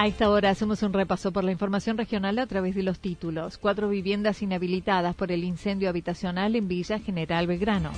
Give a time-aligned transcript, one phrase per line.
[0.00, 3.58] A esta hora hacemos un repaso por la información regional a través de los títulos.
[3.58, 7.90] Cuatro viviendas inhabilitadas por el incendio habitacional en Villa General Belgrano.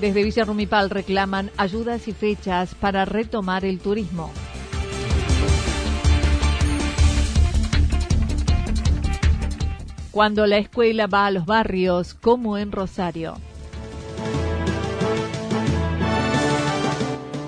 [0.00, 4.30] Desde Villa Rumipal reclaman ayudas y fechas para retomar el turismo.
[10.12, 13.38] Cuando la escuela va a los barrios, como en Rosario.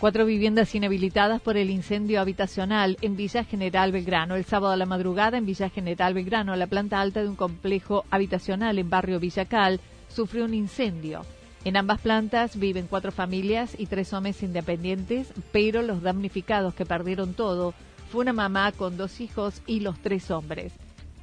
[0.00, 4.36] Cuatro viviendas inhabilitadas por el incendio habitacional en Villa General Belgrano.
[4.36, 8.04] El sábado a la madrugada en Villa General Belgrano, la planta alta de un complejo
[8.08, 11.22] habitacional en barrio Villacal sufrió un incendio.
[11.64, 17.34] En ambas plantas viven cuatro familias y tres hombres independientes, pero los damnificados que perdieron
[17.34, 17.74] todo
[18.12, 20.72] fue una mamá con dos hijos y los tres hombres.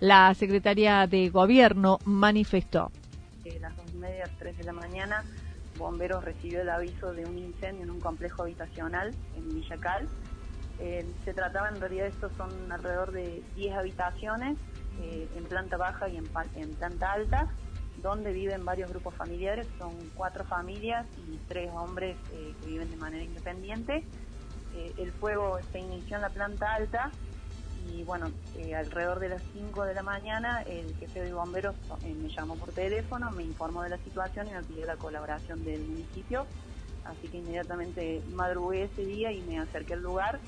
[0.01, 2.91] La secretaria de Gobierno manifestó.
[3.61, 5.23] las dos y media, tres de la mañana,
[5.77, 10.07] bomberos recibió el aviso de un incendio en un complejo habitacional en Villacal.
[10.79, 14.57] Eh, se trataba en realidad, estos son alrededor de 10 habitaciones
[15.01, 16.25] eh, en planta baja y en,
[16.75, 17.47] planta alta,
[18.01, 22.97] donde viven varios grupos familiares, son cuatro familias y tres hombres eh, que viven de
[22.97, 24.03] manera independiente.
[24.97, 27.11] el fuego se inició en la planta alta
[27.91, 32.13] y bueno, eh, alrededor de las 5 de la mañana el jefe de bomberos eh,
[32.13, 35.81] me llamó por teléfono, me informó de la situación y me pidió la colaboración del
[35.81, 36.45] municipio,
[37.05, 40.39] así que inmediatamente madrugué ese día y me acerqué al lugar.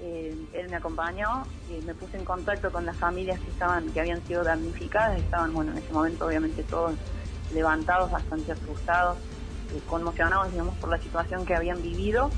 [0.00, 1.42] Eh, él me acompañó,
[1.84, 5.72] me puse en contacto con las familias que estaban, que habían sido damnificadas, estaban, bueno,
[5.72, 6.94] en ese momento obviamente todos
[7.52, 9.18] levantados, bastante asustados,
[9.88, 12.30] conmocionados, digamos, por la situación que habían vivido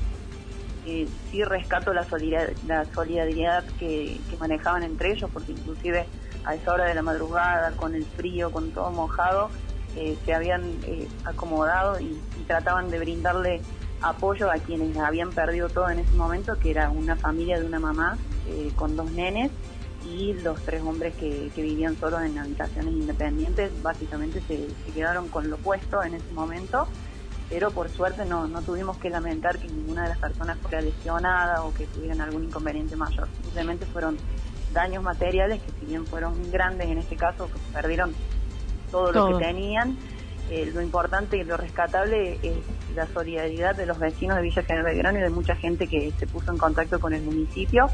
[0.85, 6.07] eh, sí rescato la solidaridad, la solidaridad que, manejaban entre ellos, porque inclusive
[6.43, 9.49] a esa hora de la madrugada, con el frío, con todo mojado,
[9.95, 13.61] eh, se habían eh, acomodado y, trataban de brindarle
[14.01, 17.79] apoyo a quienes habían perdido todo en ese momento, que era una familia de una
[17.79, 19.51] mamá eh, con dos nenes
[20.03, 25.49] y los tres hombres que, vivían solos en habitaciones independientes, básicamente se, se quedaron con
[25.49, 26.87] lo puesto en ese momento
[27.51, 31.63] pero por suerte no, no tuvimos que lamentar que ninguna de las personas fuera lesionada
[31.65, 33.27] o que tuvieran algún inconveniente mayor.
[33.43, 34.17] Simplemente fueron
[34.71, 38.15] daños materiales que si bien fueron grandes en este caso, perdieron
[38.89, 39.97] todo, lo que tenían.
[40.49, 42.55] Eh, lo importante y lo rescatable es
[42.95, 46.27] la solidaridad de los vecinos de Villa General Belgrano y de mucha gente que se
[46.27, 47.87] puso en contacto con el municipio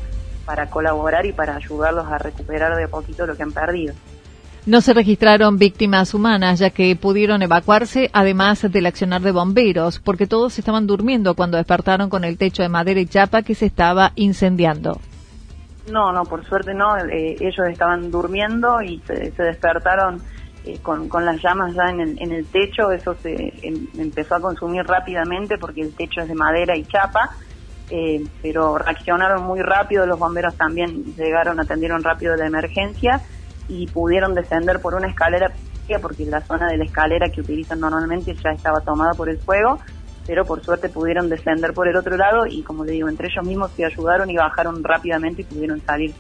[0.46, 3.96] para colaborar y para ayudarlos a recuperar de a poquito lo que han perdido.
[4.68, 10.28] No se registraron víctimas humanas, ya que pudieron evacuarse, además del accionar de bomberos, porque
[10.28, 14.12] todos estaban durmiendo cuando despertaron con el techo de madera y chapa que se estaba
[14.16, 15.00] incendiando.
[15.90, 16.98] No, no, por suerte no.
[16.98, 20.22] Eh, ellos estaban durmiendo y se, despertaron
[20.66, 22.92] eh, con, las llamas ya en el, en el techo.
[22.92, 27.30] Eso se em, empezó a consumir rápidamente porque el techo es de madera y chapa.
[27.90, 33.22] Eh, pero reaccionaron muy rápido, los bomberos también llegaron, atendieron rápido la emergencia
[33.68, 35.52] y pudieron descender por una escalera
[36.02, 39.80] porque la zona de la escalera que utilizan normalmente ya estaba tomada por el fuego,
[40.26, 43.46] pero por suerte pudieron descender por el otro lado y como le digo, entre ellos
[43.46, 46.14] mismos se ayudaron y bajaron rápidamente y pudieron salir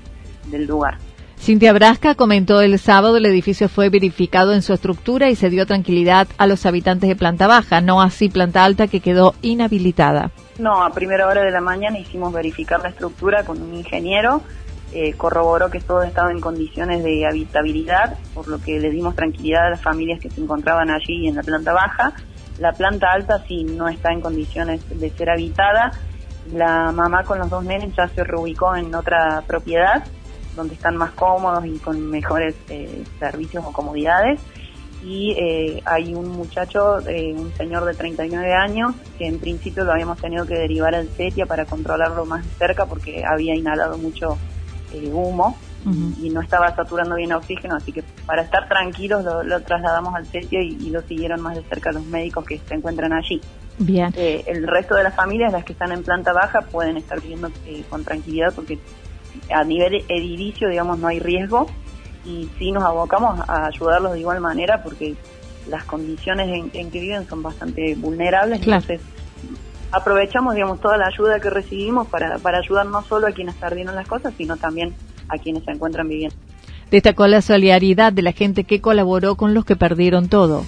[0.45, 0.97] del lugar.
[1.39, 5.67] Cintia Brasca comentó el sábado el edificio fue verificado en su estructura y se dio
[5.67, 10.31] tranquilidad a los habitantes de planta baja, no así planta alta que quedó inhabilitada.
[10.57, 14.41] No, a primera hora de la mañana hicimos verificar la estructura con un ingeniero,
[14.99, 19.67] eh, corroboró que todo estaba en condiciones de habitabilidad, por lo que le dimos tranquilidad
[19.67, 22.13] a las familias que se encontraban allí en la planta baja.
[22.57, 25.91] La planta alta sí no está en condiciones de ser habitada.
[26.51, 30.03] La mamá con los dos nenes ya se reubicó en otra propiedad
[30.55, 34.39] donde están más cómodos y con mejores eh, servicios o comodidades.
[35.03, 39.91] Y eh, hay un muchacho, eh, un señor de 39 años, que en principio lo
[39.91, 44.39] habíamos tenido que derivar al CETIA para controlarlo más cerca porque había inhalado mucho
[45.11, 45.57] humo
[46.21, 50.61] y no estaba saturando bien oxígeno, así que para estar tranquilos lo, trasladamos al CETIA
[50.61, 53.39] y, lo siguieron más de cerca los médicos que se encuentran allí.
[53.79, 54.11] Bien.
[54.17, 57.51] el resto de las familias, las que están en planta baja, pueden estar viviendo
[57.89, 58.79] con tranquilidad porque
[59.53, 61.67] a nivel edilicio, digamos, no hay riesgo
[62.25, 65.15] y sí nos abocamos a ayudarlos de igual manera porque
[65.69, 68.61] las condiciones en, que viven son bastante vulnerables.
[68.61, 69.01] Entonces,
[69.91, 73.95] aprovechamos, digamos, toda la ayuda que recibimos para, para ayudar no solo a quienes perdieron
[73.95, 74.95] las cosas, sino también
[75.29, 76.35] a quienes se encuentran viviendo.
[76.91, 80.63] Destacó la solidaridad de la gente que colaboró con los que perdieron todo.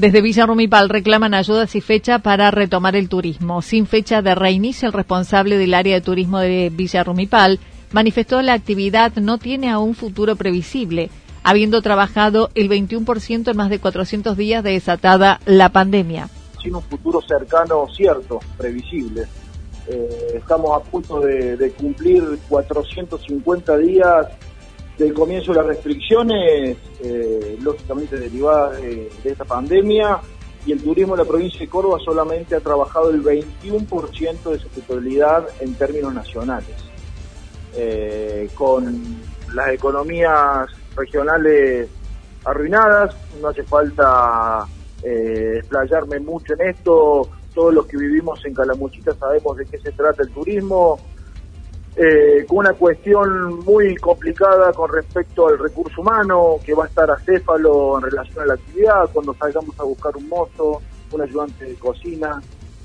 [0.00, 3.60] Desde Villa Rumipal reclaman ayudas y fecha para retomar el turismo.
[3.60, 7.60] Sin fecha de reinicio, el responsable del área de turismo de Villa Rumipal
[7.92, 11.10] manifestó la actividad no tiene aún futuro previsible,
[11.42, 16.28] habiendo trabajado el 21% en más de 400 días de desatada la pandemia.
[16.62, 19.26] Sin un futuro cercano, cierto, previsible.
[19.86, 24.26] Eh, estamos a punto de, de cumplir 450 días
[25.00, 30.20] del comienzo de las restricciones, eh, lógicamente derivadas de, esta pandemia,
[30.66, 34.68] y el turismo de la provincia de Córdoba solamente ha trabajado el 21% de su
[34.68, 36.76] totalidad en términos nacionales.
[37.74, 39.16] Eh, con
[39.54, 40.68] las economías
[41.00, 41.88] regionales
[42.44, 44.66] arruinadas, no hace falta
[45.02, 49.92] eh, explayarme mucho en esto, todos los que vivimos en Calamuchita sabemos de qué se
[49.92, 50.98] trata el turismo,
[51.96, 57.10] eh, con una cuestión muy complicada con respecto al recurso humano, que va a estar
[57.10, 60.80] acéfalo en relación a la actividad, cuando salgamos a buscar un mozo,
[61.12, 62.40] un ayudante de cocina,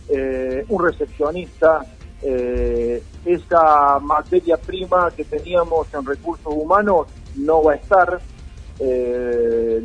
[0.10, 1.86] eh, un recepcionista,
[2.22, 8.20] eh, esa materia prima que teníamos en recursos humanos no va a estar,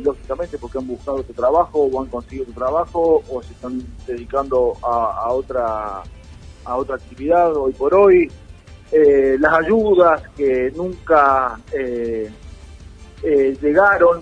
[0.03, 4.73] lógicamente porque han buscado otro trabajo o han conseguido otro trabajo o se están dedicando
[4.81, 6.03] a, otra
[6.65, 8.29] a otra actividad hoy por hoy
[8.91, 12.29] eh, las ayudas que nunca eh,
[13.23, 14.21] eh, llegaron.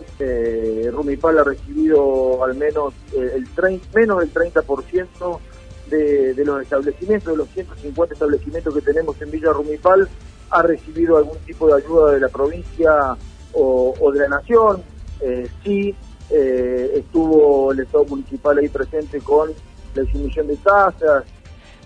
[0.91, 3.47] Rumipal ha recibido al menos el
[3.95, 5.39] menos del 30%
[5.89, 10.07] de, de los establecimientos, de los 150 establecimientos que tenemos en Villa Rumipal,
[10.49, 13.15] ha recibido algún tipo de ayuda de la provincia
[13.53, 14.83] o, de la nación.
[15.63, 15.95] sí,
[16.29, 19.49] estuvo el Estado municipal ahí presente con
[19.95, 21.23] la disminución de tasas,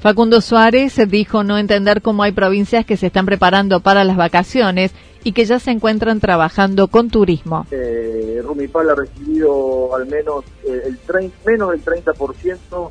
[0.03, 4.91] Facundo Suárez dijo no entender cómo hay provincias que se están preparando para las vacaciones
[5.23, 7.65] y que ya se encuentran trabajando con turismo.
[7.71, 12.89] Eh, Rumipal ha recibido al menos eh, el menos del 30%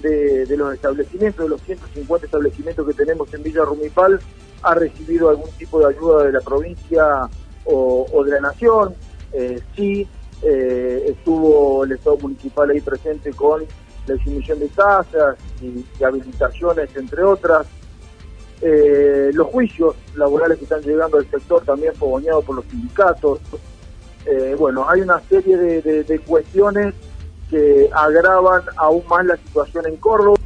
[0.00, 4.18] de, de los establecimientos, de los 150 establecimientos que tenemos en Villa Rumipal,
[4.64, 7.28] ha recibido algún tipo de ayuda de la provincia
[7.64, 8.94] o, de la nación.
[9.32, 10.08] Eh, sí,
[10.42, 13.64] eh, estuvo el Estado municipal ahí presente con
[14.06, 17.66] la disminución de tasas y, habilitaciones, entre otras.
[18.60, 23.40] Eh, los juicios laborales que están llegando al sector también fogoneados por los sindicatos.
[24.58, 26.94] Bueno, hay una serie de, cuestiones
[27.50, 30.38] que agravan aún más la situación en Córdoba.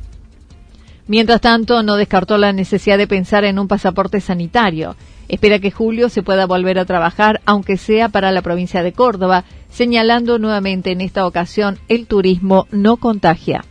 [1.09, 4.95] Mientras tanto, no descartó la necesidad de pensar en un pasaporte sanitario.
[5.29, 9.45] Espera que julio se pueda volver a trabajar, aunque sea para la provincia de Córdoba,
[9.71, 13.65] señalando nuevamente en esta ocasión el turismo no contagia.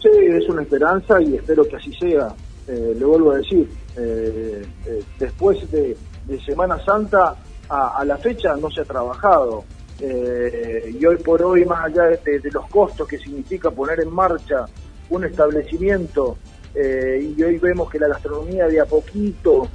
[0.00, 2.28] Sí, es una esperanza y espero que así sea.
[2.68, 5.96] Eh, le vuelvo a decir, eh, eh, después de,
[6.44, 7.36] Semana Santa
[7.68, 9.64] a, la fecha no se ha trabajado.
[10.00, 14.66] y hoy por hoy, más allá de, los costos que significa poner en marcha
[15.10, 16.36] un establecimiento,
[16.74, 19.66] y hoy vemos que la gastronomía de a poquito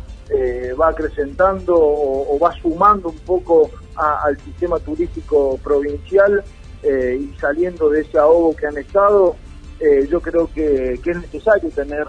[0.80, 6.44] va acrecentando o, va sumando un poco al sistema turístico provincial
[6.84, 9.36] eh, y saliendo de ese ahogo que han estado,
[9.80, 12.08] eh, yo creo que, es necesario tener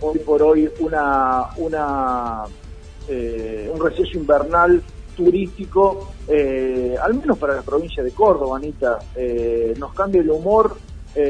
[0.00, 2.44] hoy por hoy una, una
[3.08, 4.82] eh, un receso invernal
[5.16, 6.12] turístico,
[7.00, 9.00] al menos para la provincia de Córdoba, Anita.
[9.76, 10.76] nos cambia el humor,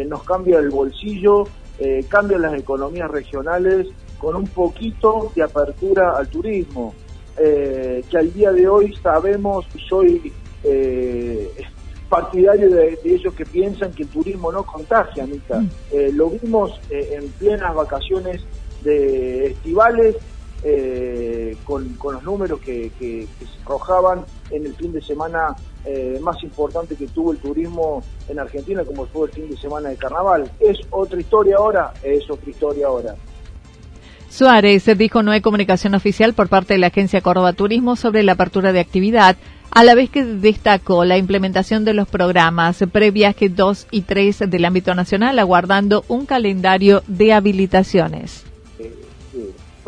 [0.06, 1.46] nos cambia el bolsillo
[1.78, 3.86] eh, cambian las economías regionales
[4.18, 6.92] con un poquito de apertura al turismo,
[7.36, 10.32] eh, que al día de hoy sabemos, soy
[10.64, 11.52] eh,
[12.08, 15.60] partidario de, ellos que piensan que el turismo no contagia, Anita.
[15.60, 15.70] Mm.
[15.92, 18.42] Eh, lo vimos en plenas vacaciones
[18.82, 20.16] de estivales,
[21.64, 23.26] con, los números que, se
[23.64, 25.54] arrojaban en el fin de semana
[26.20, 29.96] más importante que tuvo el turismo en Argentina, como fue el fin de semana de
[29.96, 30.50] carnaval.
[30.60, 31.92] ¿Es otra historia ahora?
[32.02, 33.14] Es otra historia ahora.
[34.30, 38.32] Suárez dijo no hay comunicación oficial por parte de la Agencia Córdoba Turismo sobre la
[38.32, 39.36] apertura de actividad,
[39.70, 44.64] a la vez que destacó la implementación de los programas previaje 2 y 3 del
[44.64, 48.47] ámbito nacional, aguardando un calendario de habilitaciones.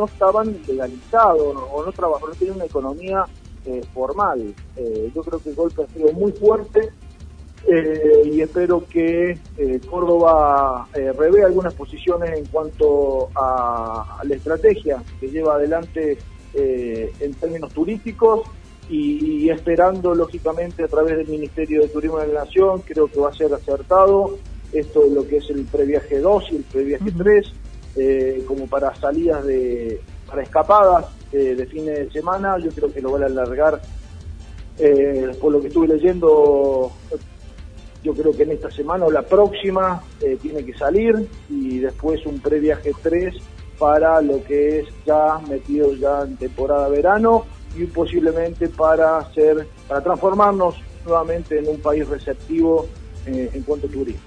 [0.01, 3.25] Eh, eh, no estaban legalizados o no, no, no tenían una economía
[3.67, 4.55] eh, formal.
[5.15, 6.91] yo creo que el golpe ha sido muy fuerte
[7.67, 15.03] eh, y espero que eh, Córdoba eh, revea algunas posiciones en cuanto a, la estrategia
[15.19, 16.19] que lleva adelante
[16.53, 18.43] en términos turísticos
[18.89, 23.29] y, esperando lógicamente a través del Ministerio de Turismo de la Nación, creo que va
[23.29, 24.37] a ser acertado.
[24.73, 27.53] Esto de lo que es el previaje 2 y el previaje 3,
[28.47, 33.25] como para salidas de, para escapadas de fines de semana, yo creo que lo van
[33.25, 33.81] a alargar
[35.41, 36.93] por lo que estuve leyendo,
[38.03, 42.25] yo creo que en esta semana o la próxima eh, tiene que salir y después
[42.27, 43.35] un previaje 3
[43.79, 47.45] para lo que es ya metido ya en temporada verano
[47.77, 52.87] y posiblemente para hacer para transformarnos nuevamente en un país receptivo
[53.27, 54.21] eh, en cuanto a turismo.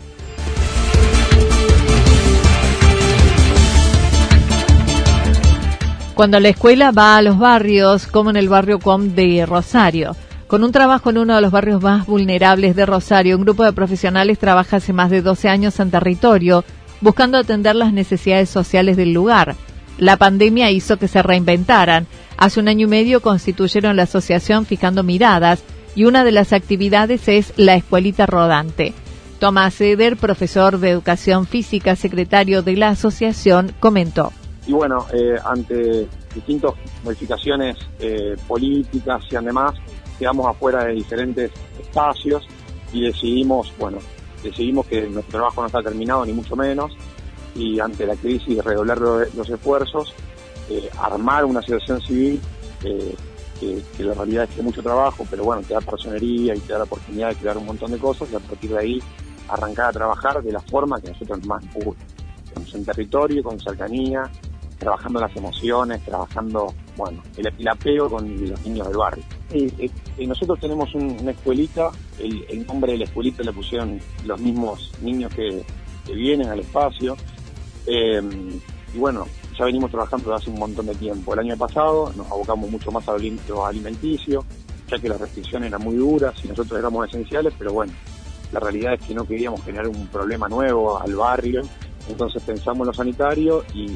[6.15, 10.15] Cuando la escuela va a los barrios, como en el barrio Com de Rosario,
[10.45, 13.73] con un trabajo en uno de los barrios más vulnerables de Rosario, un grupo de
[13.73, 16.63] profesionales trabaja hace más de 12 años en territorio,
[17.01, 19.55] buscando atender las necesidades sociales del lugar.
[19.97, 22.05] La pandemia hizo que se reinventaran.
[22.37, 25.63] Hace un año y medio constituyeron la asociación Fijando Miradas
[25.95, 28.93] y una de las actividades es la Escuelita Rodante.
[29.39, 34.31] Tomás Eder, profesor de Educación Física, secretario de la asociación, comentó.
[34.65, 39.75] Y bueno, eh, ante distintas modificaciones eh, políticas y además,
[40.17, 42.47] quedamos afuera de diferentes espacios
[42.93, 43.97] y decidimos, bueno,
[44.43, 46.91] decidimos que nuestro trabajo no está terminado, ni mucho menos,
[47.55, 50.13] y ante la crisis redoblar los esfuerzos,
[50.69, 52.41] eh, armar una asociación civil
[52.83, 53.15] eh,
[53.59, 56.79] que, la realidad es que mucho trabajo, pero bueno, te da personería y te da
[56.79, 58.99] la oportunidad de crear un montón de cosas y a partir de ahí
[59.47, 62.03] arrancar a trabajar de la forma que nosotros más nos gusta,
[62.73, 64.29] en territorio, con cercanía,
[64.83, 69.23] trabajando las emociones, trabajando, bueno, el, apego con los niños del barrio.
[69.53, 75.33] Y, nosotros tenemos una escuelita, el, nombre de la escuelita le pusieron los mismos niños
[75.33, 75.63] que,
[76.13, 77.15] vienen al espacio.
[77.87, 78.59] Em,
[78.93, 79.25] y bueno,
[79.57, 81.33] ya venimos trabajando desde hace un montón de tiempo.
[81.33, 84.43] El año pasado nos abocamos mucho más a lo alimenticio,
[84.89, 87.93] ya que las restricciones eran muy duras y nosotros éramos esenciales, pero bueno,
[88.51, 91.61] la realidad es que no queríamos generar un problema nuevo al barrio
[92.09, 93.87] entonces pensamos en lo sanitario y,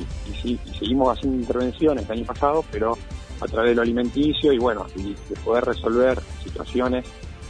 [0.41, 2.97] sí, seguimos haciendo intervenciones el año pasado, pero
[3.39, 7.05] a través de lo alimenticio y bueno, y de poder resolver situaciones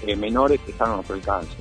[0.05, 1.55] eh, menores que están a nuestro alcance.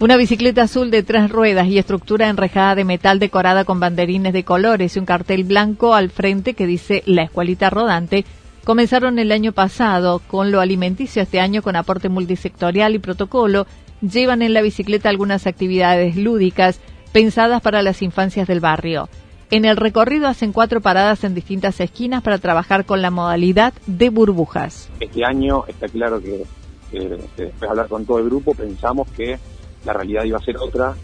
[0.00, 4.42] Una bicicleta azul de tres ruedas y estructura enrejada de metal decorada con banderines de
[4.42, 8.24] colores y un cartel blanco al frente que dice La Escuelita Rodante
[8.64, 13.66] comenzaron el año pasado con lo alimenticio este año con aporte multisectorial y protocolo.
[14.00, 16.80] Llevan en la bicicleta algunas actividades lúdicas
[17.12, 19.08] pensadas para las infancias del barrio.
[19.50, 24.08] En el recorrido hacen cuatro paradas en distintas esquinas para trabajar con la modalidad de
[24.08, 24.88] burbujas.
[24.98, 26.46] Este año está claro que,
[26.90, 29.38] después de hablar con todo el grupo pensamos que
[29.84, 30.94] la realidad iba a ser otra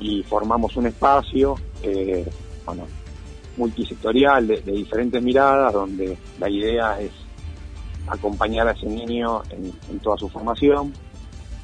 [0.00, 2.26] y formamos un espacio eh,
[2.64, 2.84] bueno,
[3.58, 7.10] multisectorial de, diferentes miradas donde la idea es
[8.06, 10.94] acompañar a ese niño en, en toda su formación.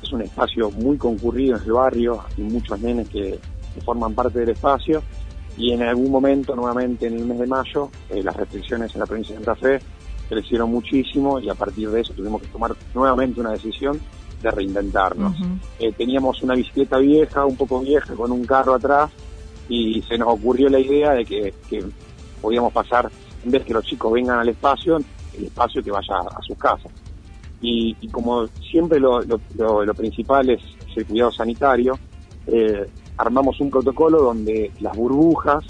[0.02, 3.38] Es un espacio muy concurrido en el barrio, hay muchos nenes que
[3.74, 5.02] que forman parte del espacio
[5.56, 9.06] y en algún momento, nuevamente en el mes de mayo, eh, las restricciones en la
[9.06, 9.80] provincia de Santa Fe
[10.28, 14.00] crecieron muchísimo y a partir de eso tuvimos que tomar nuevamente una decisión
[14.42, 15.36] de reinventarnos.
[15.78, 19.10] Eh, teníamos una bicicleta vieja, un poco vieja, con un carro atrás
[19.68, 21.54] y se nos ocurrió la idea de que,
[22.40, 23.10] podíamos pasar,
[23.44, 26.92] en vez que los chicos vengan al espacio, el espacio que vaya a, sus casas.
[27.62, 30.60] Y, como siempre lo, lo, principal es
[30.94, 31.98] el cuidado sanitario,
[32.46, 35.64] eh, armamos un protocolo donde las burbujas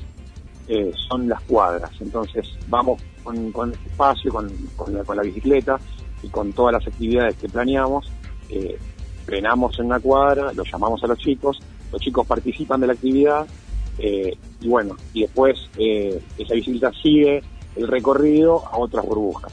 [0.68, 1.90] eh, son las cuadras.
[2.00, 4.50] Entonces vamos con, con espacio, con,
[5.16, 5.78] la, bicicleta
[6.22, 8.10] y con todas las actividades que planeamos.
[8.48, 8.78] Eh,
[9.24, 11.60] frenamos en una cuadra, lo llamamos a los chicos,
[11.92, 13.46] los chicos participan de la actividad
[13.98, 17.42] Eh, y bueno, y después eh, esa bicicleta sigue
[17.76, 19.52] el recorrido a otras burbujas.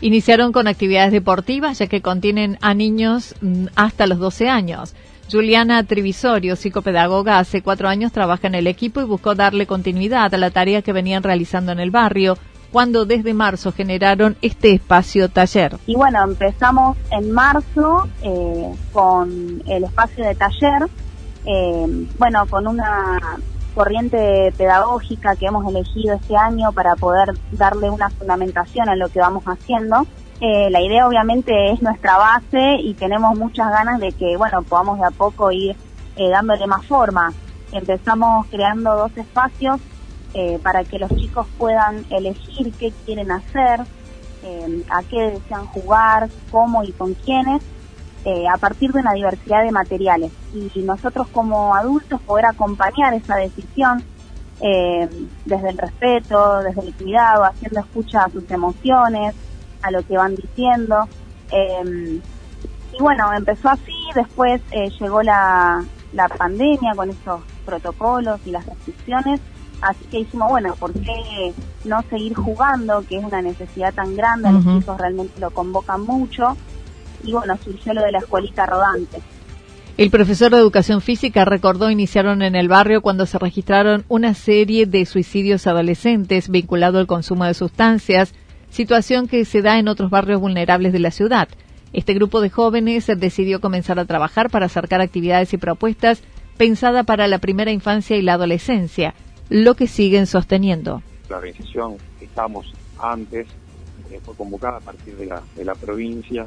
[0.00, 4.94] Iniciaron con actividades deportivas ya que contienen a niños mm, hasta los 12 años.
[5.30, 10.38] Juliana Trivisorio, psicopedagoga, hace cuatro años trabaja en el equipo y buscó darle continuidad a
[10.38, 12.38] la tarea que venían realizando en el barrio,
[12.72, 15.76] cuando desde marzo generaron este espacio taller.
[15.86, 20.88] Y bueno, empezamos en marzo eh, con el espacio de taller,
[21.44, 23.18] eh, bueno, con una
[23.74, 29.20] corriente pedagógica que hemos elegido este año para poder darle una fundamentación a lo que
[29.20, 30.06] vamos haciendo.
[30.40, 34.98] Eh, la idea obviamente es nuestra base y tenemos muchas ganas de que, bueno, podamos
[34.98, 35.76] de a poco ir
[36.16, 37.32] dándole más forma.
[37.70, 39.80] Empezamos creando dos espacios
[40.34, 43.80] eh, para que los chicos puedan elegir qué quieren hacer,
[44.44, 47.62] eh, a qué desean jugar, cómo y con quiénes,
[48.26, 50.30] eh, a partir de una diversidad de materiales.
[50.52, 54.04] Y nosotros como adultos poder acompañar esa decisión
[54.60, 59.32] desde el respeto, desde el cuidado, haciendo escucha a sus emociones,
[59.82, 61.08] a lo que van diciendo.
[61.52, 64.60] y bueno, empezó así, después
[65.00, 69.40] llegó la, la pandemia con esos protocolos y las restricciones
[69.80, 71.52] Así que dijimos, bueno, ¿por qué
[71.84, 74.52] no seguir jugando, que es una necesidad tan grande?
[74.52, 76.56] Los chicos realmente lo convocan mucho.
[77.22, 79.20] Y bueno, surgió lo de la escuelita rodante.
[79.96, 84.86] El profesor de educación física recordó iniciaron en el barrio cuando se registraron una serie
[84.86, 88.32] de suicidios adolescentes vinculado al consumo de sustancias,
[88.78, 91.48] situación que se da en otros barrios vulnerables de la ciudad.
[91.92, 96.22] Este grupo de jóvenes decidió comenzar a trabajar para acercar actividades y propuestas
[96.56, 99.14] pensada para la primera infancia y la adolescencia
[99.48, 101.02] lo que siguen sosteniendo.
[101.28, 103.48] La organización que estábamos antes
[104.12, 106.46] eh, fue convocada a partir de la, de la provincia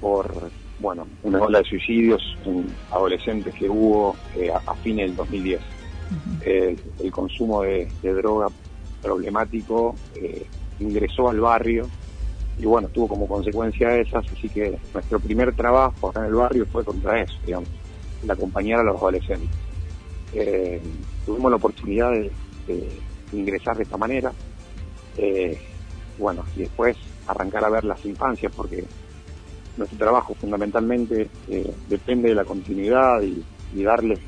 [0.00, 0.50] por
[0.80, 5.60] bueno una ola de suicidios en adolescentes que hubo eh, a, fin del 2010.
[6.44, 8.48] el consumo de, droga
[9.00, 10.44] problemático eh,
[10.80, 11.88] ingresó al barrio
[12.58, 16.34] y bueno, tuvo como consecuencia de esas, así que nuestro primer trabajo acá en el
[16.34, 17.68] barrio fue contra eso, digamos,
[18.22, 19.48] el acompañar a los adolescentes
[21.26, 22.30] tuvimos la oportunidad de,
[23.32, 24.32] ingresar de esta manera.
[25.16, 25.58] Eh,
[26.18, 28.84] bueno, y después arrancar a ver las infancias, porque
[29.76, 33.44] nuestro trabajo fundamentalmente eh, depende de la continuidad y,
[33.82, 34.18] darles,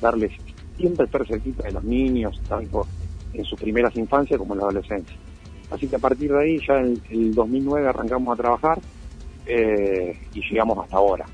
[0.00, 0.32] darles
[0.76, 2.86] siempre estar cerquita de los niños, tanto
[3.32, 5.16] en sus primeras infancias como en la adolescencia.
[5.70, 8.78] Así que a partir de ahí, ya en el 2009 arrancamos a trabajar
[9.46, 11.26] eh, y llegamos hasta ahora.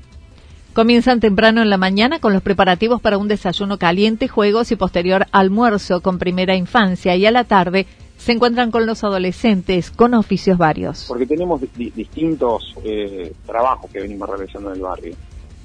[0.73, 5.25] Comienzan temprano en la mañana con los preparativos para un desayuno caliente, juegos y posterior
[5.31, 10.57] almuerzo con primera infancia y a la tarde se encuentran con los adolescentes con oficios
[10.57, 11.05] varios.
[11.07, 15.15] Porque tenemos distintos eh, trabajos que venimos realizando en el barrio.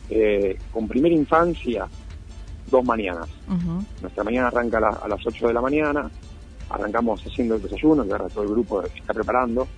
[0.09, 1.87] Eh, con primera infancia,
[2.71, 3.29] dos mañanas.
[4.01, 6.11] Nuestra mañana arranca a, las 8 de la mañana,
[6.73, 9.69] arrancamos haciendo el desayuno, que ahora todo el grupo está preparando.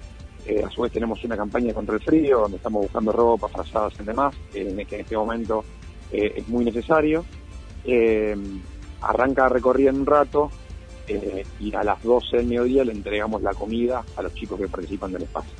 [0.46, 3.94] Eh, a su vez tenemos una campaña contra el frío, donde estamos buscando ropa, frazadas
[4.00, 5.64] y demás, que en este momento
[6.12, 7.24] eh, es muy necesario.
[7.84, 8.36] Eh,
[9.00, 10.50] arranca a recorrer en un rato
[11.60, 15.12] y a las 12 del mediodía le entregamos la comida a los chicos que participan
[15.12, 15.52] del espacio.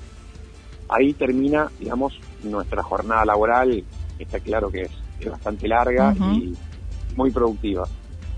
[0.89, 3.85] Ahí termina, digamos, nuestra jornada laboral,
[4.19, 4.91] está claro que es,
[5.31, 6.55] bastante larga y
[7.17, 7.87] muy productiva.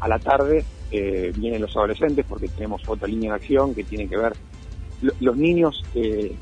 [0.00, 4.16] A la tarde vienen los adolescentes porque tenemos otra línea de acción que tiene que
[4.16, 4.34] ver
[5.20, 6.34] los niños eh,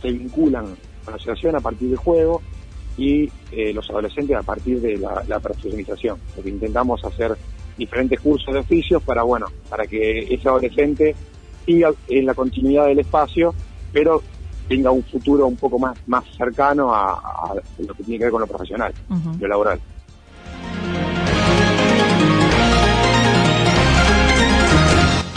[0.00, 0.64] se vinculan
[1.04, 2.42] con la asociación a partir del juego
[2.96, 6.18] y eh, los adolescentes a partir de la, la profesionalización.
[6.34, 7.36] Porque intentamos hacer
[7.76, 11.14] diferentes cursos de oficios para, bueno, para que ese adolescente
[11.64, 13.54] siga en la continuidad del espacio,
[13.92, 14.22] pero
[14.68, 18.40] tenga un futuro un poco más, más cercano a, lo que tiene que ver con
[18.40, 18.92] lo profesional,
[19.38, 19.80] lo laboral.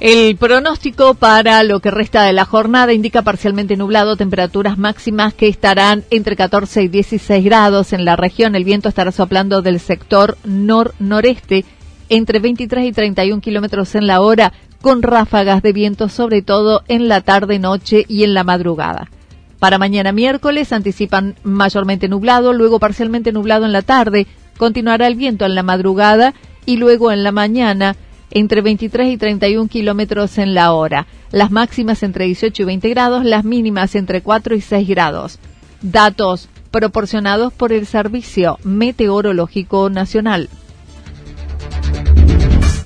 [0.00, 5.48] El pronóstico para lo que resta de la jornada indica parcialmente nublado, temperaturas máximas que
[5.48, 8.54] estarán entre 14 y 16 grados en la región.
[8.54, 11.64] El viento estará soplando del sector nor-noreste
[12.10, 17.08] entre 23 y 31 kilómetros en la hora, con ráfagas de viento sobre todo en
[17.08, 19.10] la tarde, noche y en la madrugada.
[19.58, 25.44] Para mañana miércoles anticipan mayormente nublado, luego parcialmente nublado en la tarde, continuará el viento
[25.44, 26.34] en la madrugada
[26.66, 27.96] y luego en la mañana
[28.30, 31.06] entre 23 y 31 kilómetros en la hora.
[31.30, 35.38] Las máximas entre 18 y 20 grados, las mínimas entre 4 y 6 grados.
[35.82, 40.48] Datos proporcionados por el Servicio Meteorológico Nacional.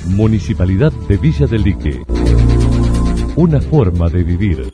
[0.07, 2.03] Municipalidad de Villa del Lique.
[3.37, 4.71] Una forma de vivir.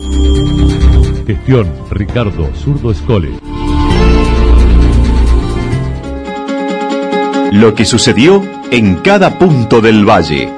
[1.26, 3.30] Gestión Ricardo Zurdo Escole.
[7.52, 10.57] Lo que sucedió en cada punto del valle.